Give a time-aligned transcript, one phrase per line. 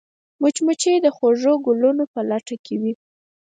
[0.41, 2.93] مچمچۍ د خوږو ګلونو په لټه کې وي